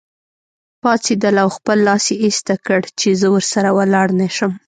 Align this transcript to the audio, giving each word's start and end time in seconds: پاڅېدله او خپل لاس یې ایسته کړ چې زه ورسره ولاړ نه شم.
پاڅېدله 0.81 1.39
او 1.43 1.49
خپل 1.57 1.77
لاس 1.87 2.03
یې 2.11 2.15
ایسته 2.25 2.53
کړ 2.65 2.81
چې 2.99 3.07
زه 3.21 3.27
ورسره 3.35 3.69
ولاړ 3.77 4.07
نه 4.19 4.27
شم. 4.35 4.51